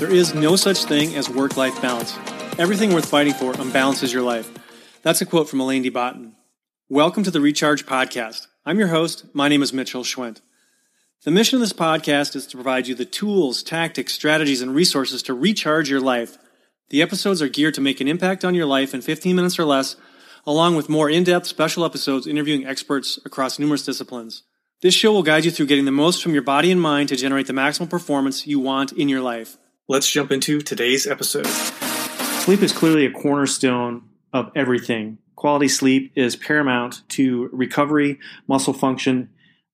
[0.00, 2.16] There is no such thing as work life balance.
[2.58, 4.50] Everything worth fighting for unbalances your life.
[5.02, 6.36] That's a quote from Alain de Botton.
[6.88, 8.46] Welcome to the Recharge Podcast.
[8.64, 9.26] I'm your host.
[9.34, 10.40] My name is Mitchell Schwent.
[11.24, 15.22] The mission of this podcast is to provide you the tools, tactics, strategies, and resources
[15.24, 16.38] to recharge your life.
[16.88, 19.66] The episodes are geared to make an impact on your life in 15 minutes or
[19.66, 19.96] less,
[20.46, 24.44] along with more in depth special episodes interviewing experts across numerous disciplines.
[24.80, 27.16] This show will guide you through getting the most from your body and mind to
[27.16, 29.58] generate the maximum performance you want in your life.
[29.90, 31.48] Let's jump into today's episode.
[31.48, 35.18] Sleep is clearly a cornerstone of everything.
[35.34, 39.30] Quality sleep is paramount to recovery, muscle function,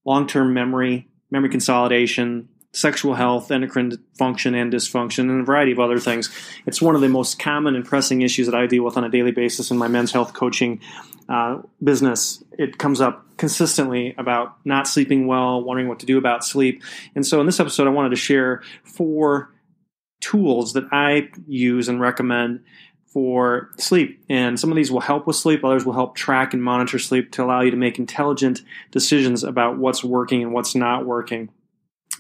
[0.07, 5.81] long term memory, memory consolidation, sexual health, endocrine function and dysfunction, and a variety of
[5.81, 6.35] other things.
[6.65, 9.11] It's one of the most common and pressing issues that I deal with on a
[9.11, 10.81] daily basis in my men's health coaching
[11.29, 12.43] uh, business.
[12.53, 16.83] It comes up consistently about not sleeping well, wondering what to do about sleep.
[17.15, 19.51] And so in this episode, I wanted to share four
[20.31, 22.61] tools that I use and recommend
[23.07, 24.23] for sleep.
[24.29, 27.33] And some of these will help with sleep, others will help track and monitor sleep
[27.33, 31.49] to allow you to make intelligent decisions about what's working and what's not working.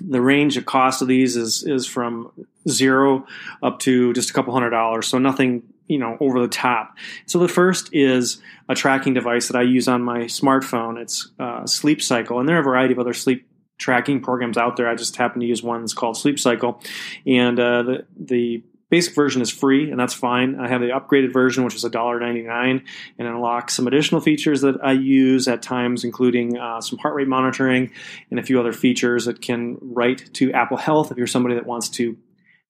[0.00, 2.30] The range of cost of these is is from
[2.68, 3.26] zero
[3.62, 6.96] up to just a couple hundred dollars, so nothing you know over the top.
[7.24, 11.00] So the first is a tracking device that I use on my smartphone.
[11.00, 13.46] It's uh, Sleep Cycle, and there are a variety of other sleep
[13.78, 14.88] tracking programs out there.
[14.88, 16.80] I just happen to use one that's called Sleep Cycle,
[17.26, 20.58] and uh, the the basic version is free, and that's fine.
[20.60, 22.82] I have the upgraded version, which is $1.99,
[23.18, 27.28] and unlocks some additional features that I use at times, including uh, some heart rate
[27.28, 27.90] monitoring
[28.30, 31.66] and a few other features that can write to Apple Health if you're somebody that
[31.66, 32.16] wants to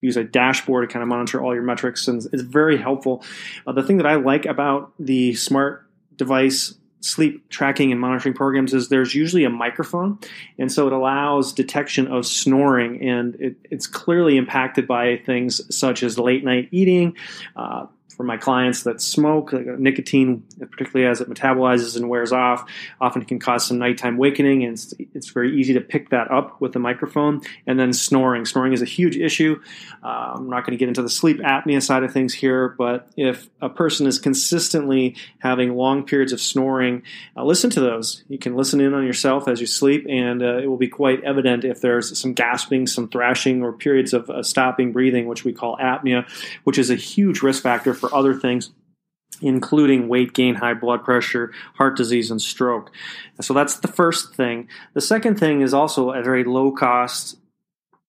[0.01, 3.25] use a dashboard to kind of monitor all your metrics, and it's very helpful.
[3.67, 8.75] Uh, the thing that I like about the smart device sleep tracking and monitoring programs
[8.75, 10.19] is there's usually a microphone,
[10.59, 16.03] and so it allows detection of snoring, and it, it's clearly impacted by things such
[16.03, 17.17] as late night eating,
[17.55, 22.69] uh, for my clients that smoke, nicotine, particularly as it metabolizes and wears off,
[22.99, 24.83] often can cause some nighttime awakening, and
[25.17, 27.41] it's, very easy to pick that up with the microphone.
[27.67, 28.45] And then snoring.
[28.45, 29.61] Snoring is a huge issue.
[30.03, 33.09] Uh, I'm not going to get into the sleep apnea side of things here, but
[33.17, 37.03] if a person is consistently having long periods of snoring,
[37.37, 38.25] uh, listen to those.
[38.29, 41.23] You can listen in on yourself as you sleep, and uh, it will be quite
[41.25, 45.77] evident if there's some gasping, some thrashing, or periods of stopping breathing, which we call
[45.79, 46.29] apnea,
[46.65, 48.71] which is a huge risk factor for other things
[49.43, 52.91] including weight gain, high blood pressure, heart disease, and stroke.
[53.41, 54.69] So that's the first thing.
[54.95, 57.37] The second thing is also a very low cost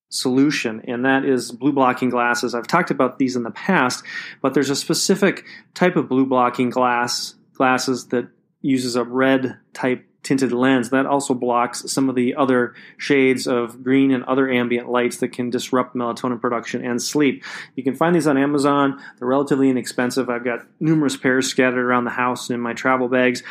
[0.09, 2.55] solution, and that is blue blocking glasses.
[2.55, 4.03] I've talked about these in the past,
[4.41, 8.29] but there's a specific type of blue blocking glass glasses that
[8.61, 13.81] uses a red type tinted lens that also blocks some of the other shades of
[13.81, 17.45] green and other ambient lights that can disrupt melatonin production and sleep.
[17.75, 19.01] You can find these on Amazon.
[19.17, 20.29] They're relatively inexpensive.
[20.29, 23.41] I've got numerous pairs scattered around the house and in my travel bags.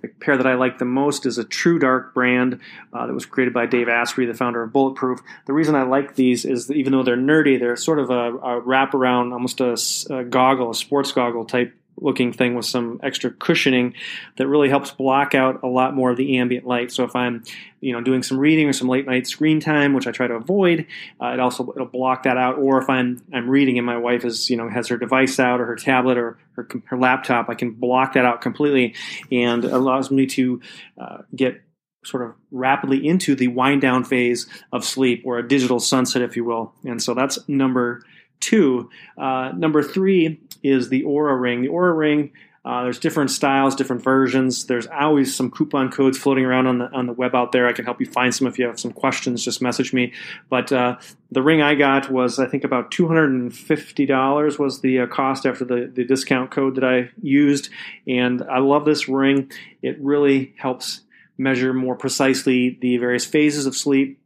[0.00, 2.60] The pair that I like the most is a True Dark brand
[2.92, 5.20] uh, that was created by Dave Asprey, the founder of Bulletproof.
[5.46, 8.38] The reason I like these is that even though they're nerdy, they're sort of a,
[8.38, 9.76] a wrap around, almost a,
[10.08, 13.94] a goggle, a sports goggle type looking thing with some extra cushioning
[14.36, 16.90] that really helps block out a lot more of the ambient light.
[16.90, 17.44] So if I'm,
[17.80, 20.34] you know, doing some reading or some late night screen time, which I try to
[20.34, 20.86] avoid,
[21.20, 22.58] uh, it also it'll block that out.
[22.58, 25.60] Or if I'm I'm reading and my wife is, you know, has her device out
[25.60, 28.94] or her tablet or her, her laptop, I can block that out completely,
[29.30, 30.60] and allows me to
[30.98, 31.62] uh, get
[32.04, 36.36] sort of rapidly into the wind down phase of sleep or a digital sunset, if
[36.36, 36.74] you will.
[36.84, 38.02] And so that's number
[38.42, 38.90] two.
[39.16, 41.62] Uh, number three is the Oura Ring.
[41.62, 42.32] The Oura Ring,
[42.64, 44.66] uh, there's different styles, different versions.
[44.66, 47.66] There's always some coupon codes floating around on the on the web out there.
[47.66, 49.44] I can help you find some if you have some questions.
[49.44, 50.12] Just message me.
[50.48, 50.98] But uh,
[51.32, 55.00] the ring I got was I think about two hundred and fifty dollars was the
[55.00, 57.68] uh, cost after the the discount code that I used,
[58.06, 59.50] and I love this ring.
[59.82, 61.00] It really helps
[61.36, 64.21] measure more precisely the various phases of sleep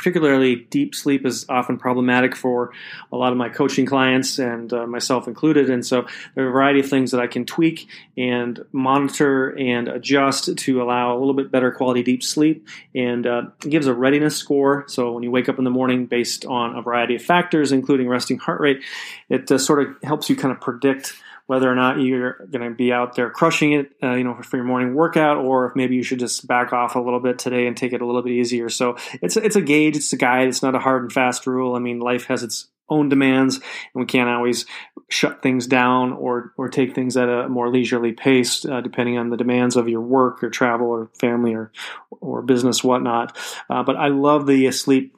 [0.00, 2.72] particularly deep sleep is often problematic for
[3.12, 5.68] a lot of my coaching clients and uh, myself included.
[5.68, 7.86] And so there are a variety of things that I can tweak
[8.16, 12.66] and monitor and adjust to allow a little bit better quality deep sleep.
[12.94, 14.86] And uh, it gives a readiness score.
[14.88, 18.08] So when you wake up in the morning based on a variety of factors, including
[18.08, 18.82] resting heart rate,
[19.28, 21.12] it uh, sort of helps you kind of predict
[21.50, 24.56] whether or not you're going to be out there crushing it, uh, you know, for
[24.56, 27.66] your morning workout, or if maybe you should just back off a little bit today
[27.66, 28.68] and take it a little bit easier.
[28.68, 31.74] So it's it's a gauge, it's a guide, it's not a hard and fast rule.
[31.74, 33.64] I mean, life has its own demands, and
[33.94, 34.64] we can't always
[35.08, 39.30] shut things down or or take things at a more leisurely pace, uh, depending on
[39.30, 41.72] the demands of your work or travel or family or
[42.20, 43.36] or business, whatnot.
[43.68, 45.16] Uh, but I love the sleep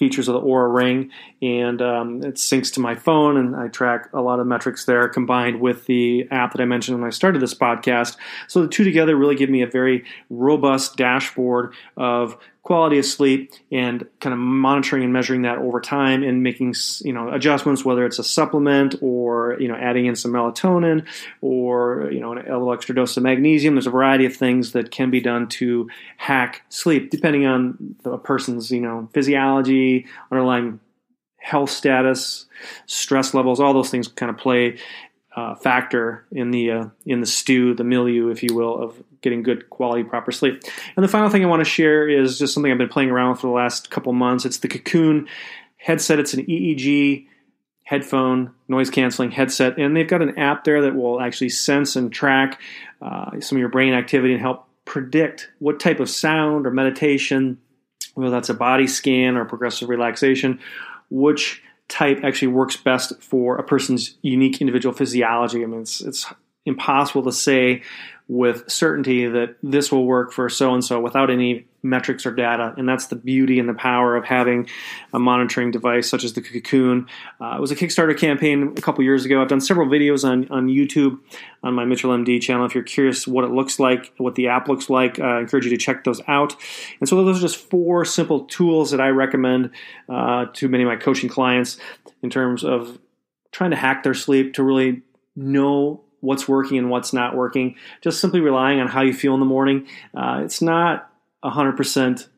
[0.00, 1.10] features of the Oura Ring,
[1.42, 5.06] and um, it syncs to my phone, and I track a lot of metrics there
[5.10, 8.16] combined with the app that I mentioned when I started this podcast.
[8.48, 13.52] So the two together really give me a very robust dashboard of quality of sleep
[13.72, 18.04] and kind of monitoring and measuring that over time and making you know adjustments whether
[18.04, 21.04] it's a supplement or you know adding in some melatonin
[21.40, 23.74] or you know a little extra dose of magnesium.
[23.74, 28.18] There's a variety of things that can be done to hack sleep depending on the
[28.18, 30.80] person's you know physiology underlying
[31.38, 32.44] health status
[32.84, 34.76] stress levels all those things kind of play
[35.36, 39.42] uh, factor in the uh, in the stew, the milieu, if you will, of getting
[39.42, 40.62] good quality, proper sleep.
[40.96, 43.30] And the final thing I want to share is just something I've been playing around
[43.30, 44.44] with for the last couple months.
[44.44, 45.28] It's the Kokoon
[45.76, 46.18] headset.
[46.18, 47.26] It's an EEG
[47.84, 52.12] headphone noise canceling headset, and they've got an app there that will actually sense and
[52.12, 52.60] track
[53.02, 57.58] uh, some of your brain activity and help predict what type of sound or meditation,
[58.14, 60.58] whether that's a body scan or progressive relaxation,
[61.10, 65.62] which type actually works best for a person's unique individual physiology.
[65.62, 66.26] I mean, it's, it's
[66.64, 67.82] impossible to say
[68.28, 72.74] with certainty that this will work for so and so without any metrics or data.
[72.76, 74.68] And that's the beauty and the power of having
[75.12, 77.08] a monitoring device such as the Kokoon.
[77.40, 79.40] Uh, it was a Kickstarter campaign a couple years ago.
[79.40, 81.18] I've done several videos on, on YouTube
[81.62, 82.66] on my Mitchell MD channel.
[82.66, 85.64] If you're curious what it looks like, what the app looks like, uh, I encourage
[85.64, 86.54] you to check those out.
[87.00, 89.70] And so those are just four simple tools that I recommend
[90.08, 91.78] uh, to many of my coaching clients
[92.22, 92.98] in terms of
[93.52, 95.02] trying to hack their sleep to really
[95.36, 97.76] know what's working and what's not working.
[98.02, 99.86] Just simply relying on how you feel in the morning.
[100.14, 101.09] Uh, it's not
[101.44, 102.28] 100%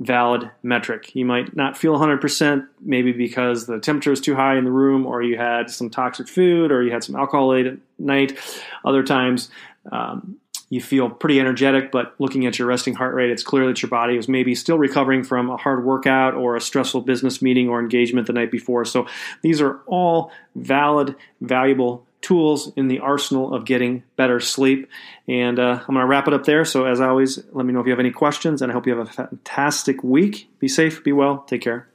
[0.00, 1.14] valid metric.
[1.14, 5.06] You might not feel 100%, maybe because the temperature is too high in the room,
[5.06, 8.38] or you had some toxic food, or you had some alcohol late at night.
[8.84, 9.50] Other times,
[9.90, 10.38] um,
[10.70, 13.88] you feel pretty energetic, but looking at your resting heart rate, it's clear that your
[13.88, 17.80] body was maybe still recovering from a hard workout or a stressful business meeting or
[17.80, 18.84] engagement the night before.
[18.84, 19.06] So
[19.42, 24.88] these are all valid, valuable tools in the arsenal of getting better sleep.
[25.26, 26.64] And uh, I'm going to wrap it up there.
[26.64, 28.96] So, as always, let me know if you have any questions, and I hope you
[28.96, 30.48] have a fantastic week.
[30.58, 31.88] Be safe, be well, take care.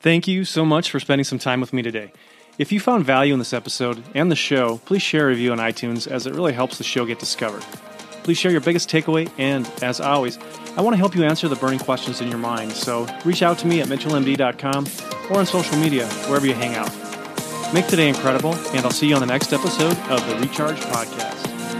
[0.00, 2.12] Thank you so much for spending some time with me today.
[2.58, 5.58] If you found value in this episode and the show, please share a review on
[5.58, 7.62] iTunes as it really helps the show get discovered.
[8.24, 10.38] Please share your biggest takeaway, and as always,
[10.76, 12.72] I want to help you answer the burning questions in your mind.
[12.72, 14.86] So reach out to me at mitchellmd.com
[15.30, 17.07] or on social media, wherever you hang out.
[17.72, 21.77] Make today incredible, and I'll see you on the next episode of the Recharge Podcast.